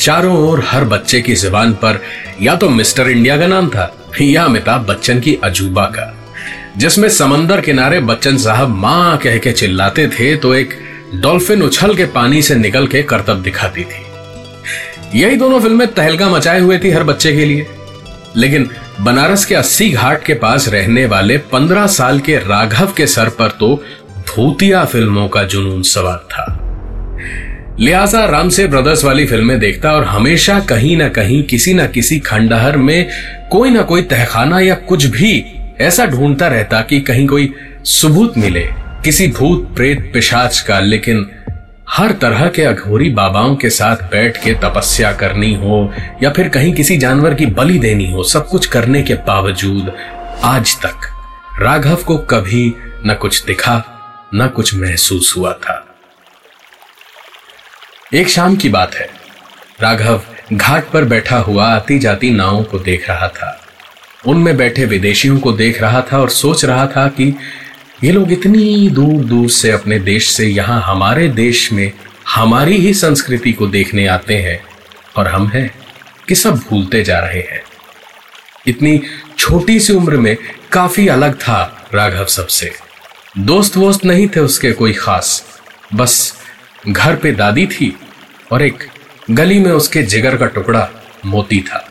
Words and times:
चारों 0.00 0.36
ओर 0.48 0.62
हर 0.66 0.84
बच्चे 0.84 1.20
की 1.20 1.34
ज़ुबान 1.34 1.72
पर 1.72 2.00
या 2.42 2.54
तो 2.56 2.68
मिस्टर 2.68 3.08
इंडिया 3.10 3.36
का 3.36 3.46
नाम 3.46 3.68
था 3.68 3.94
या 4.20 4.44
अमिताभ 4.44 4.86
बच्चन 4.86 5.20
की 5.20 5.34
अजूबा 5.44 5.84
का। 5.84 6.14
जिसमें 6.76 7.08
समंदर 7.08 7.60
किनारे 7.60 8.00
बच्चन 8.00 8.36
साहब 8.36 8.68
माँ 8.68 9.16
कह 9.18 9.38
के 9.38 9.52
चिल्लाते 9.52 10.06
थे 10.08 10.36
तो 10.36 10.54
एक 10.54 10.74
डॉल्फिन 11.14 11.62
उछल 11.62 11.94
के 11.94 12.04
पानी 12.04 12.42
से 12.42 12.54
निकल 12.54 12.86
के 12.86 13.02
करतब 13.02 13.42
दिखाती 13.42 13.84
थी। 13.84 15.18
यही 15.20 15.36
दोनों 15.36 15.60
फ़िल्में 15.60 15.86
तहलका 15.94 16.28
मचाए 16.28 16.60
हुए 16.60 16.78
थी 16.78 16.90
हर 16.90 17.04
बच्चे 17.04 17.32
के 17.32 17.44
लिए। 17.44 17.66
लेकिन 18.36 18.70
बनारस 19.00 19.44
के 19.44 19.54
अस्सी 19.54 19.90
घाट 19.90 20.24
के 20.24 20.34
पास 20.34 20.68
रहने 20.68 21.06
वाले 21.06 21.38
पंद्रह 21.38 21.86
साल 21.86 22.20
के 22.20 22.36
राघव 22.36 22.92
के 22.92 23.06
सर 23.06 23.28
पर 23.28 23.48
तो 23.50 23.74
भूतिया 24.28 24.84
फ़िल्मों 24.84 25.28
का 25.28 25.42
जुनून 25.44 25.82
सवार 25.82 26.26
था। 26.30 26.57
लिहाजा 27.80 28.24
राम 28.24 28.48
से 28.48 28.66
ब्रदर्स 28.66 29.04
वाली 29.04 29.26
फ़िल्में 29.26 29.58
देखता 29.60 29.92
और 29.92 30.04
हमेशा 30.04 30.60
कहीं 30.60 30.96
ना 30.96 31.08
कहीं 31.08 31.42
किसी 31.42 31.74
ना 31.74 31.86
किसी 31.86 32.18
खंडहर 32.18 32.76
में 32.76 33.08
कोई 33.50 33.70
ना 33.70 33.82
कोई 33.82 34.02
तहखाना 34.02 34.60
या 34.60 34.74
कुछ 34.74 35.04
भी 35.04 35.44
ऐसा 35.80 36.06
ढूंढता 36.06 36.46
रहता 36.46 36.80
कि 36.80 37.00
कहीं 37.00 37.26
कोई 37.26 37.54
सबूत 37.84 38.38
मिले, 38.38 38.68
किसी 39.04 39.28
भूत, 39.28 39.72
प्रेत, 39.76 40.10
पिशाच 40.14 40.60
का, 40.60 40.80
लेकिन 40.80 41.30
हर 41.90 42.12
तरह 42.12 42.48
के 42.48 42.62
अघोरी 42.62 43.10
बाबाओं 43.10 43.56
के 43.56 43.70
साथ 43.70 43.96
बैठ 43.96 44.42
के 44.44 44.54
तपस्या 44.54 45.12
करनी 45.12 45.54
हो 45.54 45.92
या 46.22 46.30
फिर 46.30 46.48
कहीं 46.48 46.72
किसी 46.72 46.96
जानवर 46.96 47.34
की 47.34 47.46
बलि 47.46 47.78
देनी 47.78 48.10
हो, 48.12 48.22
सब 48.22 48.48
कुछ 48.48 48.66
करने 48.66 49.02
के 49.02 49.14
बावजूद 49.14 49.92
आज 50.44 50.76
तक 50.76 51.10
राघव 51.62 51.96
को 51.96 52.18
कभी 52.18 52.72
न 53.06 53.14
कुछ 53.14 53.44
दिखा, 53.44 53.82
न 54.34 54.48
कुछ 54.48 54.74
महसूस 54.74 55.34
हुआ 55.36 55.52
था। 55.52 55.84
एक 58.14 58.28
शाम 58.28 58.56
की 58.56 58.68
बात 58.68 58.94
है। 58.94 59.10
राघव 59.80 60.22
घाट 60.52 60.90
पर 60.90 61.04
बैठा 61.04 61.38
हुआ 61.38 61.66
आती 61.66 61.98
जाती 61.98 62.30
नावों 62.30 62.64
को 62.64 62.78
देख 62.78 63.10
रहा 63.10 63.28
था। 63.28 63.66
उनमें 64.26 64.56
बैठे 64.56 64.84
विदेशियों 64.84 65.38
को 65.38 65.52
देख 65.52 65.80
रहा 65.80 66.02
था 66.02 66.18
और 66.18 66.30
सोच 66.30 66.64
रहा 66.64 66.86
था 66.86 67.08
कि 67.08 67.34
ये 68.04 68.12
लोग 68.12 68.32
इतनी 68.32 68.90
दूर 68.90 69.24
दूर 69.24 69.50
से 69.50 69.70
अपने 69.70 69.98
देश 69.98 70.28
से 70.28 70.46
यहाँ 70.46 70.82
हमारे 70.82 71.28
देश 71.28 71.72
में 71.72 71.92
हमारी 72.28 72.76
ही 72.76 72.94
संस्कृति 72.94 73.52
को 73.52 73.66
देखने 73.66 74.06
आते 74.06 74.36
हैं 74.36 74.64
और 75.16 75.28
हम 75.28 75.48
हैं 75.48 75.74
कि 76.28 76.34
सब 76.34 76.56
भूलते 76.56 77.04
जा 77.04 77.18
रहे 77.18 77.40
हैं। 77.40 77.62
इतनी 78.66 79.02
छोटी 79.38 79.80
सी 79.80 79.92
उम्र 79.92 80.16
में 80.16 80.36
काफ़ी 80.72 81.08
अलग 81.08 81.34
था 81.34 81.88
राघव 81.94 82.24
सबसे। 82.24 82.72
दोस्त 83.38 83.76
वोस्त 83.76 84.04
नहीं 84.04 84.28
थे 84.28 84.40
उसके 84.40 84.72
कोई 84.72 84.92
खास। 84.92 85.60
बस 85.94 86.37
घर 86.88 87.16
पे 87.16 87.32
दादी 87.32 87.66
थी 87.66 87.96
और 88.52 88.62
एक 88.62 88.84
गली 89.30 89.58
में 89.58 89.70
उसके 89.70 90.02
जिगर 90.02 90.36
का 90.36 90.46
टुकड़ा 90.46 90.88
मोती 91.26 91.60
था। 91.60 91.90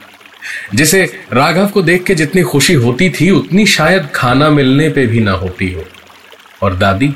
जिसे 0.75 1.19
राघव 1.33 1.67
को 1.67 1.81
देख 1.81 2.03
के 2.03 2.15
जितनी 2.15 2.41
खुशी 2.41 2.73
होती 2.73 3.09
थी, 3.09 3.31
उतनी 3.31 3.65
शायद 3.65 4.07
खाना 4.15 4.49
मिलने 4.49 4.89
पे 4.89 5.07
भी 5.07 5.19
ना 5.19 5.31
होती 5.31 5.71
हो। 5.71 5.85
और 6.61 6.75
दादी, 6.75 7.15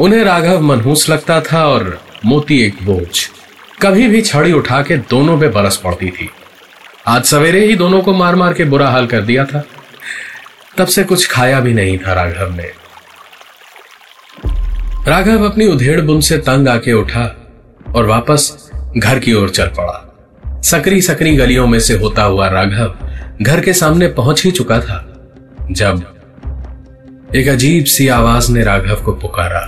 उन्हें 0.00 0.24
राघव 0.24 0.60
मनहूस 0.60 1.10
लगता 1.10 1.40
था 1.40 1.68
और 1.68 2.04
मोती 2.24 2.62
एक 2.62 2.76
बोझ 2.82 3.28
कभी 3.82 4.08
भी 4.08 4.22
छड़ी 4.22 4.52
उठा 4.52 4.82
के 4.82 4.96
दोनों 4.96 5.40
पे 5.40 5.48
बरस 5.48 5.76
पड़ती 5.76 6.10
थी। 6.10 6.30
आज 7.06 7.24
सवेरे 7.24 7.66
ही 7.66 7.76
दोनों 7.76 8.02
को 8.02 8.14
मार 8.14 8.34
मार 8.34 8.54
के 8.54 8.64
बुरा 8.64 8.90
हाल 8.90 9.06
कर 9.06 9.20
दिया 9.20 9.44
था। 9.44 9.64
तब 10.76 10.86
से 10.86 11.04
कुछ 11.04 11.28
खाया 11.28 11.60
भी 11.60 11.74
नहीं 11.74 11.98
था 11.98 12.12
राघव 12.12 12.56
ने। 12.56 12.79
राघव 15.10 15.44
अपनी 15.44 15.66
उधेड़ 15.66 16.00
बुन 16.00 16.20
से 16.20 16.36
तंग 16.38 16.68
आके 16.68 16.92
उठा 16.92 17.22
और 17.96 18.06
वापस 18.06 18.70
घर 18.96 19.18
की 19.18 19.32
ओर 19.34 19.50
चल 19.50 19.66
पड़ा। 19.66 20.60
सकरी 20.64 21.00
सकरी 21.02 21.36
गलियों 21.36 21.66
में 21.66 21.78
से 21.80 21.94
होता 21.98 22.22
हुआ 22.22 22.48
राघव 22.48 22.94
घर 23.42 23.60
के 23.60 23.72
सामने 23.72 24.08
पहुँच 24.08 24.44
ही 24.44 24.50
चुका 24.50 24.78
था, 24.80 24.98
जब 25.70 26.04
एक 27.34 27.48
अजीब 27.48 27.84
सी 27.84 28.08
आवाज़ 28.08 28.52
ने 28.52 28.62
राघव 28.62 29.02
को 29.04 29.12
पुकारा। 29.12 29.62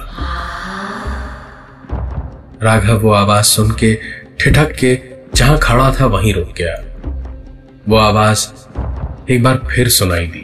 राघव 2.63 2.99
वो 2.99 3.13
आवाज़ 3.13 3.45
सुन 3.45 3.71
के, 3.71 3.95
ठिठक 4.41 4.73
के, 4.73 4.99
जहाँ 5.35 5.59
खड़ा 5.59 5.93
था 6.01 6.07
वहीं 6.07 6.35
रुक 6.35 6.55
गया। 6.59 6.77
वो 7.89 7.97
आवाज़ 7.97 8.47
एक 9.31 9.43
बार 9.43 9.61
फिर 9.71 9.89
सुनाई 9.89 10.27
दी। 10.27 10.42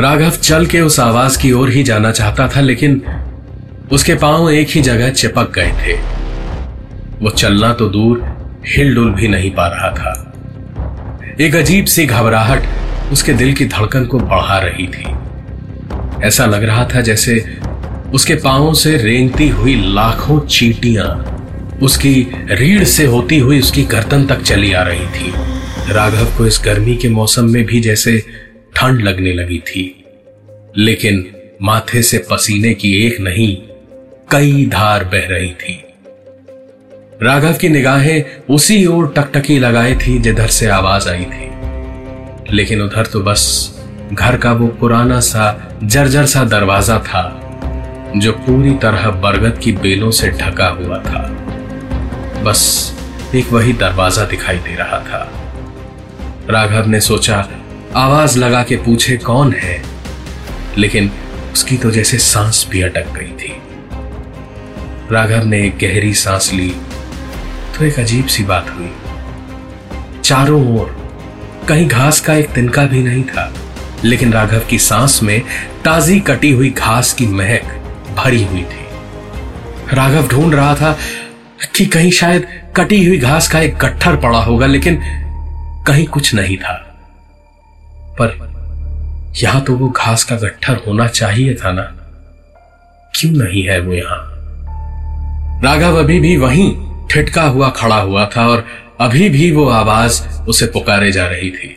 राघव 0.00 0.30
चल 0.30 0.66
के 0.66 0.80
उस 0.80 1.00
आवाज़ 1.00 1.38
की 1.38 1.52
ओर 1.52 1.70
ही 1.70 1.82
जाना 1.82 2.10
चाहता 2.10 2.48
था, 2.48 2.60
लेकिन 2.60 3.02
उसके 3.92 4.14
पाँव 4.14 4.50
एक 4.50 4.68
ही 4.70 4.82
जगह 4.82 5.10
चिपक 5.10 5.52
गए 5.54 5.72
थे। 5.80 5.96
वो 7.20 7.30
चलना 7.30 7.72
तो 7.74 7.88
दूर 7.88 8.22
हिलडुल 8.66 9.10
भी 9.10 9.28
नहीं 9.28 9.50
पा 9.50 9.66
रहा 9.66 9.90
था। 9.90 11.36
एक 11.40 11.56
अजीब 11.56 11.84
सी 11.84 12.06
घबराहट 12.06 13.12
उसके 13.12 13.32
दिल 13.32 13.52
की 13.54 13.64
धड़कन 13.64 14.04
को 14.04 14.18
बढ़ा 14.18 14.58
रही 14.58 14.86
थी। 14.86 16.26
ऐसा 16.26 16.46
लग 16.46 16.64
रहा 16.64 16.84
था 16.84 17.00
जैसे 17.00 17.36
उसके 18.14 18.34
पांवों 18.34 18.72
से 18.74 18.96
रेंगती 18.96 19.48
हुई 19.48 19.74
लाखों 19.94 20.40
चीटियाँ 20.40 21.08
उसकी 21.82 22.14
रीढ़ 22.50 22.84
से 22.84 23.04
होती 23.06 23.38
हुई 23.38 23.58
उसकी 23.60 23.82
गर्दन 23.82 24.24
तक 24.26 24.42
चली 24.42 24.72
आ 24.72 24.82
रही 24.82 25.06
थी। 25.06 25.32
राघव 25.92 26.36
को 26.38 26.46
इस 26.46 26.60
गर्मी 26.64 26.96
के 26.96 27.08
मौसम 27.08 27.44
में 27.44 27.64
भी 27.66 27.80
जैसे 27.80 28.22
ठंड 28.80 29.00
लगने 29.00 29.32
लगी 29.32 29.58
थी। 29.58 30.04
लेकिन 30.76 31.32
माथे 31.62 32.02
से 32.02 32.26
पसीने 32.30 32.74
की 32.74 33.06
एक 33.06 33.20
नहीं, 33.20 33.56
कई 34.30 34.66
धार 34.66 35.04
बह 35.04 35.26
रही 35.26 35.50
थी। 35.50 35.84
राघव 37.22 37.52
की 37.52 37.68
निगाहें 37.68 38.24
उसी 38.50 38.86
ओर 38.86 39.14
टकटकी 39.16 39.58
लगाई 39.58 39.94
थी 39.94 40.18
जिधर 40.18 40.46
से 40.46 40.66
आवाज़ 40.66 41.08
आई 41.08 41.24
थी। 41.24 41.50
लेकिन 42.56 42.82
उधर 42.82 43.06
तो 43.06 43.20
बस 43.20 43.74
घर 44.12 44.36
का 44.36 44.52
वो 44.52 44.66
पुराना 44.66 45.20
सा, 45.20 45.78
जर्जर 45.84 46.26
सा 46.26 46.44
दरवाज़ा 46.44 46.98
था, 46.98 47.56
जो 48.16 48.32
पूरी 48.32 48.74
तरह 48.74 49.10
बरगद 49.10 49.58
की 49.58 49.72
बेलों 49.72 50.10
से 50.10 50.30
ढका 50.30 50.68
हुआ 50.68 50.98
था। 50.98 51.22
बस 52.42 52.92
एक 53.34 53.46
वही 53.46 53.72
दरवाज़ा 53.72 54.24
दिखाई 54.24 54.56
दे 54.56 54.74
रहा 54.74 54.98
था। 54.98 55.32
राघव 56.50 56.88
ने 56.88 57.00
सोचा 57.00 57.48
आवाज़ 57.96 58.38
लगा 58.38 58.62
के 58.62 58.76
पूछे 58.76 59.16
कौन 59.16 59.52
है? 59.52 59.82
लेकिन 60.78 61.10
उसकी 61.52 61.76
तो 61.76 61.90
जैसे 61.90 62.18
सांस 62.18 62.66
भी 62.70 62.82
अटक 62.82 63.06
गई 63.14 63.32
थी। 63.36 63.52
राघव 65.12 65.44
ने 65.44 65.66
एक 65.66 65.78
गहरी 65.78 66.14
सांस 66.14 66.52
ली 66.52 66.68
तो 67.78 67.84
एक 67.84 67.98
अजीब 67.98 68.26
सी 68.26 68.44
बात 68.44 68.70
हुई। 68.70 68.90
चारों 70.24 70.78
ओर, 70.78 70.96
कहीं 71.68 71.88
घास 71.88 72.20
का 72.20 72.34
एक 72.34 72.50
तिनका 72.50 72.84
भी 72.84 73.02
नहीं 73.02 73.24
था, 73.24 73.52
लेकिन 74.04 74.32
राघव 74.32 74.60
की 74.70 74.78
सांस 74.78 75.22
में 75.22 75.40
ताजी 75.84 76.20
कटी 76.20 76.50
हुई 76.50 76.70
घास 76.70 77.12
की 77.12 77.26
महक 77.26 77.72
भरी 78.16 78.44
हुई 78.44 78.62
थी। 78.62 78.86
राघव 79.92 80.28
ढूंढ 80.28 80.54
रहा 80.54 80.74
था 80.74 80.98
कि 81.76 81.86
कहीं 81.86 82.10
शायद 82.10 82.46
कटी 82.76 83.04
हुई 83.06 83.18
घास 83.18 83.48
का 83.48 83.60
एक 83.60 83.76
गट्ठर 83.76 84.16
पड़ा 84.16 84.38
होगा, 84.38 84.66
लेकिन 84.66 85.00
कहीं 85.86 86.06
कुछ 86.06 86.34
नहीं 86.34 86.56
था। 86.56 86.86
पर 88.18 88.38
यहाँ 89.42 89.60
तो 89.60 89.74
वो 89.76 89.88
घास 89.88 90.24
का 90.24 90.36
गट्ठर 90.36 90.76
होना 90.86 91.06
चाहिए 91.06 91.54
था 91.54 91.72
ना। 91.72 91.82
क्यों 93.14 93.32
नहीं 93.32 93.62
है 93.62 93.80
वो 93.80 93.92
यहाँ? 93.92 94.26
राघव 95.64 95.98
अभी 95.98 96.20
भी 96.20 96.36
वहीं 96.36 96.70
ठिटका 97.06 97.42
हुआ 97.42 97.68
खड़ा 97.68 97.96
हुआ 97.96 98.26
था 98.26 98.46
और 98.48 98.66
अभी 99.00 99.28
भी 99.28 99.50
वो 99.52 99.68
आवाज़ 99.68 100.22
उसे 100.48 100.66
पुकारे 100.66 101.12
जा 101.12 101.26
रही 101.26 101.50
थी। 101.50 101.76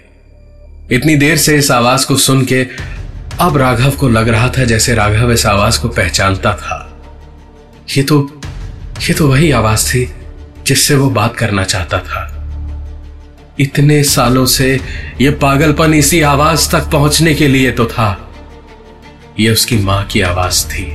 इतनी 0.91 1.15
देर 1.15 1.37
से 1.37 1.57
इस 1.57 1.71
आवाज़ 1.71 2.07
को 2.07 2.15
सुन 2.15 2.45
के 2.45 2.67
अब 3.39 3.57
राघव 3.57 3.91
को 3.91 4.09
लग 4.09 4.29
रहा 4.29 4.49
था 4.49 4.63
जैसे 4.63 4.95
राघव 4.95 5.31
इस 5.31 5.45
आवाज़ 5.45 5.81
को 5.81 5.87
पहचानता 5.87 6.53
था। 6.53 6.89
ये 7.97 8.03
तो 8.03 8.41
ये 9.01 9.13
तो 9.13 9.27
वही 9.27 9.51
आवाज़ 9.51 9.87
थी 9.87 10.13
जिससे 10.67 10.95
वो 10.95 11.09
बात 11.09 11.35
करना 11.37 11.63
चाहता 11.63 11.99
था। 11.99 12.32
इतने 13.59 14.03
सालों 14.03 14.45
से 14.45 14.79
ये 15.21 15.31
पागलपन 15.31 15.93
इसी 15.93 16.21
आवाज़ 16.21 16.71
तक 16.71 16.89
पहुँचने 16.91 17.33
के 17.33 17.47
लिए 17.47 17.71
तो 17.71 17.85
था। 17.85 18.29
ये 19.39 19.49
उसकी 19.49 19.77
माँ 19.77 20.03
की 20.03 20.21
आवाज़ 20.21 20.65
थी। 20.67 20.85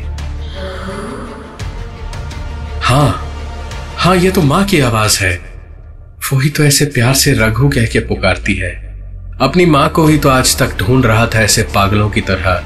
हाँ 2.81 3.31
हाँ 3.97 4.17
ये 4.17 4.31
तो 4.31 4.43
माँ 4.43 4.65
की 4.65 4.81
आवाज़ 4.81 5.19
है। 5.25 5.35
वो 6.33 6.39
ही 6.39 6.51
तो 6.51 6.65
ऐसे 6.65 6.85
प्यार 6.85 7.15
से 7.15 7.33
रघु 7.33 7.69
कह 7.69 7.87
के 7.87 7.99
पुकारती 7.99 8.55
है। 8.55 8.73
अपनी 9.41 9.67
माँ 9.67 9.89
को 9.89 10.07
ही 10.07 10.19
तो 10.19 10.29
आज 10.29 10.59
तक 10.59 10.77
ढूंढ 10.79 11.07
रहा 11.07 11.27
था 11.27 11.41
ऐसे 11.41 11.63
पागलों 11.63 12.11
की 12.11 12.21
तरह। 12.21 12.65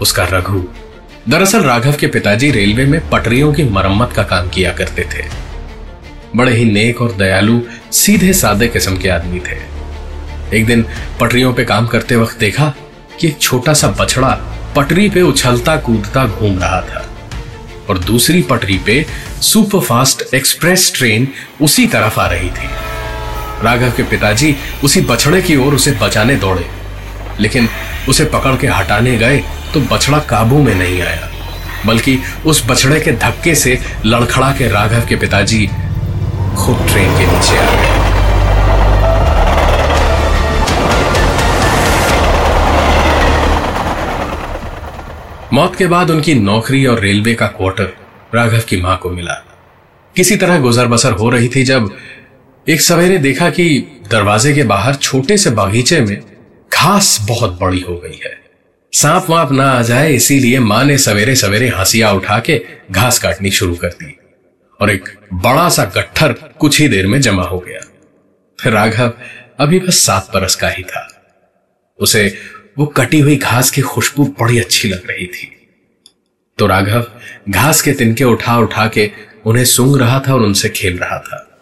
उसका 0.00 0.24
रघु। 0.24 0.64
दरअसल 1.28 1.62
राघव 1.62 1.92
के 1.92 2.06
पिताजी 2.06 2.50
रेलवे 2.50 2.84
में 2.84 3.10
पटरियों 3.10 3.52
की 3.54 3.64
मरम्मत 3.64 4.12
का 4.16 4.22
काम 4.22 4.48
किया 4.48 4.72
करते 4.72 5.02
थे। 5.02 5.45
बड़े 6.36 6.52
ही 6.52 6.64
नेक 6.64 7.00
और 7.02 7.12
दयालु, 7.12 7.60
सीधे 7.92 8.32
सादे 8.32 8.66
किस्म 8.68 8.96
के 8.96 9.08
आदमी 9.08 9.40
थे। 9.40 9.56
एक 10.58 10.66
दिन 10.66 10.84
पटरियों 11.20 11.52
पे 11.54 11.64
काम 11.64 11.86
करते 11.86 12.16
वक्त 12.16 12.38
देखा 12.38 12.72
कि 13.20 13.26
एक 13.28 13.38
छोटा 13.40 13.72
सा 13.72 13.88
बछड़ा 14.00 14.30
पटरी 14.76 15.08
पे 15.10 15.22
उछलता 15.22 15.76
कूदता 15.76 16.26
घूम 16.26 16.58
रहा 16.58 16.80
था 16.82 17.04
और 17.88 17.98
दूसरी 17.98 18.42
पटरी 18.42 18.78
पे 18.78 19.04
सुपरफास्ट 19.42 20.34
एक्सप्रेस 20.34 20.92
ट्रेन 20.96 21.28
उसी 21.60 21.86
तरफ़ 21.86 22.20
आ 22.20 22.26
रही 22.26 22.48
थी। 22.48 22.68
राघव 23.64 23.92
के 23.96 24.02
पिताजी 24.02 24.54
उसी 24.84 25.00
बछड़े 25.02 25.40
की 25.42 25.56
ओर 25.56 25.74
उसे 25.74 25.92
बचाने 26.02 26.36
दौड़े, 26.36 26.66
लेकिन 27.40 27.68
उसे 28.08 28.24
पकड़ 28.24 28.54
के 28.56 28.66
हटाने 28.68 29.16
गए 29.18 29.38
तो 29.74 29.80
बछड़ा 29.92 30.18
काबू 30.28 30.62
में 30.62 30.74
नहीं 30.74 31.00
आया, 31.02 31.30
बल्कि 31.86 32.18
उस 32.46 32.62
बछड़े 32.66 33.00
के 33.00 33.12
धक्के 33.14 33.54
से 33.54 33.78
लड़खड़ा 34.06 34.52
के 34.52 34.68
राघव 34.68 35.06
के 35.08 35.16
पिताजी 35.16 35.68
खुद 36.56 36.86
ट्रेन 36.88 37.18
के 37.18 37.26
नीचे 37.26 37.56
आ 37.56 37.70
गए। 37.70 37.94
मौत 45.52 45.76
के 45.76 45.86
बाद 45.86 46.10
उनकी 46.10 46.34
नौकरी 46.34 46.86
और 46.86 47.00
रेलवे 47.00 47.34
का 47.34 47.46
क्वार्टर 47.46 47.92
राघव 48.34 48.60
की 48.60 48.80
माँ 48.80 48.96
को 48.96 49.10
मिला। 49.10 49.34
किसी 50.16 50.36
तरह 50.36 50.58
गुजर 50.60 50.86
बसर 50.86 51.12
हो 51.12 51.30
रही 51.30 51.48
थी 51.48 51.62
जब 51.64 51.90
एक 52.68 52.80
सवेरे 52.80 53.18
देखा 53.18 53.50
कि 53.50 53.68
दरवाजे 54.10 54.52
के 54.54 54.62
बाहर 54.62 54.94
छोटे 54.94 55.36
से 55.36 55.50
बागीचे 55.50 56.00
में 56.00 56.20
घास 56.72 57.18
बहुत 57.28 57.58
बड़ी 57.60 57.80
हो 57.80 57.96
गई 57.96 58.20
है। 58.24 58.34
सांप 58.92 59.26
वाप 59.30 59.52
ना 59.52 59.70
आ 59.70 59.82
जाए, 59.82 60.12
इसीलिए 60.12 60.58
माँ 60.60 60.84
ने 60.84 60.98
सवेरे 60.98 61.34
सवेरे 61.34 61.68
हंसिया 61.68 62.10
उठा 62.12 62.38
के 62.38 62.60
घास 62.90 63.18
काटनी 63.18 63.50
शुरू 63.50 63.74
कर 63.74 63.88
दी। 63.88 64.15
और 64.80 64.90
एक 64.90 65.18
बड़ा 65.34 65.68
सा 65.68 65.84
गट्ठर 65.84 66.32
कुछ 66.32 66.80
ही 66.80 66.88
देर 66.88 67.06
में 67.06 67.20
जमा 67.20 67.42
हो 67.42 67.58
गया। 67.58 67.80
फिर 68.60 68.72
राघव 68.72 69.12
अभी 69.60 69.80
बस 69.80 69.98
सात 70.06 70.30
बरस 70.34 70.54
का 70.54 70.68
ही 70.68 70.82
था। 70.82 71.08
उसे 71.98 72.38
वो 72.78 72.86
कटी 72.86 73.20
हुई 73.20 73.36
घास 73.36 73.70
की 73.70 73.80
खुशबू 73.80 74.24
बड़ी 74.24 74.58
अच्छी 74.58 74.88
लग 74.88 75.10
रही 75.10 75.26
थी। 75.26 75.68
तो 76.58 76.66
राघव 76.66 77.06
घास 77.48 77.82
के 77.82 77.92
तिनके 77.92 78.24
उठा 78.24 78.58
उठा 78.58 78.88
के 78.88 79.10
उन्हें 79.46 79.64
सूंघ 79.64 80.00
रहा 80.00 80.20
था 80.20 80.34
और 80.34 80.40
उनसे 80.40 80.68
खेल 80.68 80.98
रहा 80.98 81.18
था। 81.18 81.58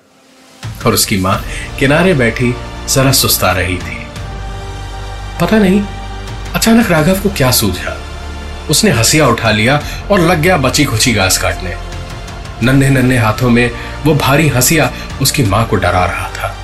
और 0.86 0.94
उसकी 0.94 1.16
माँ 1.16 1.44
किनारे 1.78 2.14
बैठी 2.14 2.54
जरा 2.94 3.12
सुस्ता 3.12 3.52
रही 3.52 3.78
थी। 3.78 4.04
पता 5.40 5.58
नहीं, 5.58 5.82
अचानक 6.54 6.90
राघव 6.90 7.20
को 7.20 7.28
क्या 7.28 7.50
सूझा। 7.50 8.00
उसने 8.70 8.90
हंसिया 8.90 9.26
उठा 9.26 9.50
लिया 9.50 9.82
और 10.10 10.20
लग 10.20 10.40
गया 10.40 10.56
बची 10.56 10.84
खुची 10.84 11.12
घास 11.12 11.38
काटने। 11.38 11.93
नन्हे 12.62 12.88
नन्हे 12.90 13.18
हाथों 13.18 13.50
में 13.50 13.70
वो 14.04 14.14
भारी 14.14 14.48
हंसिया 14.48 14.90
उसकी 15.22 15.42
माँ 15.42 15.64
को 15.66 15.76
डरा 15.76 16.04
रहा 16.04 16.28
था 16.28 16.54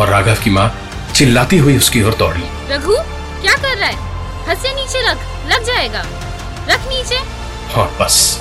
और 0.00 0.08
राघव 0.08 0.42
की 0.44 0.50
माँ 0.50 0.70
चिल्लाती 1.14 1.58
हुई 1.58 1.76
उसकी 1.76 2.02
ओर 2.02 2.14
दौड़ी। 2.14 2.42
रघु 2.70 2.96
क्या 3.42 3.54
कर 3.54 3.76
रहा 3.76 3.88
है? 3.88 3.96
हंसे 4.48 4.74
नीचे 4.74 5.00
रख 5.10 5.18
लग 5.52 5.64
जाएगा। 5.64 6.04
रख 6.68 6.88
नीचे। 6.88 7.16
हाँ 7.74 7.88
बस। 8.00 8.40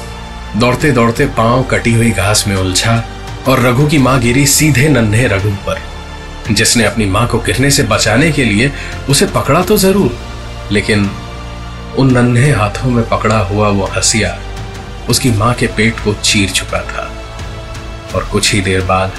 दौड़ते 0.56 0.92
दौड़ते 0.92 1.26
पाँव 1.38 1.64
कटी 1.64 1.94
हुई 1.94 2.12
घास 2.12 2.44
में 2.48 2.56
उलझा 2.56 3.04
और 3.48 3.60
रघु 3.60 3.88
की 3.88 3.98
माँ 3.98 4.20
गिरी 4.20 4.46
सीधे 4.46 4.88
नन्हे 4.90 5.28
रघु 5.28 5.50
पर। 5.68 5.82
जिसने 6.52 6.84
अपनी 6.84 7.06
माँ 7.06 7.28
को 7.28 7.40
गिरने 7.40 7.72
से 7.72 7.84
बचाने 7.84 8.32
के 8.32 8.44
लिए 8.44 8.72
उसे 9.10 9.26
पकड़ा 9.26 9.62
तो 9.62 9.78
ज़रूर 9.78 10.18
लेकिन 10.72 11.10
उन 11.98 12.12
नन्हे 12.12 12.52
हाथों 12.52 12.90
में 12.90 13.08
पकड़ा 13.10 13.40
हुआ 13.40 13.70
वो 13.70 13.86
हंसिया 13.86 14.38
उसकी 15.10 15.32
माँ 15.32 15.54
के 15.54 15.68
पेट 15.68 16.00
को 16.00 16.14
चीर 16.14 16.50
चुका 16.50 16.82
था। 16.84 17.10
और 18.16 18.28
कुछ 18.32 18.54
ही 18.54 18.62
देर 18.62 18.82
बाद 18.86 19.12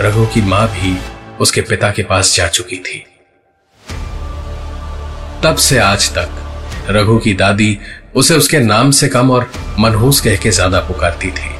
रघु 0.00 0.26
की 0.26 0.42
माँ 0.42 0.66
भी 0.68 0.96
उसके 1.40 1.60
पिता 1.60 1.90
के 1.90 2.02
पास 2.02 2.34
जा 2.36 2.46
चुकी 2.48 2.76
थी। 2.78 3.04
तब 5.42 5.56
से 5.58 5.78
आज 5.78 6.10
तक 6.14 6.90
रघु 6.90 7.18
की 7.18 7.34
दादी 7.34 7.78
उसे 8.16 8.34
उसके 8.34 8.58
नाम 8.58 8.90
से 8.90 9.08
कम 9.08 9.30
और 9.30 9.50
मनहूस 9.78 10.20
कह 10.20 10.36
के 10.36 10.50
ज़्यादा 10.50 10.80
पुकारती 10.80 11.30
थी। 11.30 11.50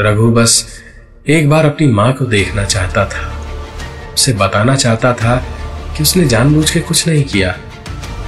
रघु 0.00 0.30
बस 0.32 0.64
एक 1.28 1.48
बार 1.50 1.66
अपनी 1.66 1.86
माँ 1.86 2.12
को 2.12 2.24
देखना 2.26 2.64
चाहता 2.64 3.04
था। 3.06 3.30
उसे 4.14 4.32
बताना 4.32 4.76
चाहता 4.76 5.12
था 5.14 5.36
कि 5.96 6.02
उसने 6.02 6.24
जानबूझ 6.28 6.70
के 6.70 6.80
कुछ 6.80 7.06
नहीं 7.08 7.24
किया। 7.24 7.54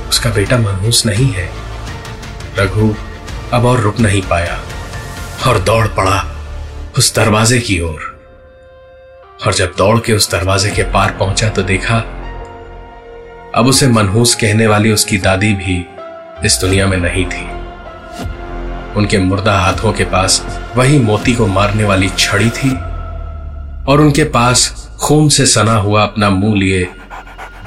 उसका 0.08 0.30
बेटा 0.30 0.58
मनहूस 0.58 1.04
नहीं 1.06 1.30
है। 1.32 1.48
रघु 2.58 2.94
अब 3.52 3.64
और 3.66 3.80
रुक 3.80 3.98
नहीं 4.00 4.20
पाया 4.22 4.54
और 5.46 5.58
दौड़ 5.58 5.86
पड़ा 5.86 6.24
उस 6.98 7.14
दरवाजे 7.14 7.58
की 7.60 7.78
ओर। 7.80 8.00
और 9.46 9.54
जब 9.54 9.74
दौड़ 9.78 9.98
के 9.98 10.12
उस 10.12 10.30
दरवाजे 10.30 10.70
के 10.70 10.82
पार 10.82 11.10
पहुँचा 11.10 11.48
तो 11.48 11.62
देखा, 11.62 11.96
अब 13.54 13.66
उसे 13.66 13.88
मनहूस 13.88 14.34
कहने 14.34 14.66
वाली 14.66 14.92
उसकी 14.92 15.18
दादी 15.18 15.52
भी 15.54 15.76
इस 16.46 16.58
दुनिया 16.60 16.86
में 16.86 16.96
नहीं 16.96 17.24
थी। 17.24 17.44
उनके 18.96 19.18
मुर्दा 19.18 19.58
हाथों 19.58 19.92
के 19.92 20.04
पास 20.04 20.40
वही 20.76 20.98
मोती 20.98 21.34
को 21.34 21.46
मारने 21.46 21.84
वाली 21.84 22.08
छड़ी 22.18 22.50
थी 22.50 22.70
और 23.86 24.00
उनके 24.00 24.24
पास 24.30 24.68
खून 25.02 25.28
से 25.28 25.46
सना 25.46 25.76
हुआ 25.76 26.02
अपना 26.02 26.30
मुँह 26.30 26.56
लिए 26.56 26.84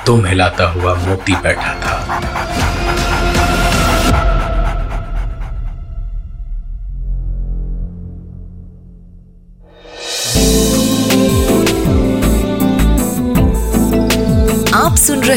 दुम 0.06 0.26
हिलाता 0.26 0.68
हुआ 0.70 0.94
मोती 0.96 1.36
बैठा 1.36 1.74
था। 1.76 2.35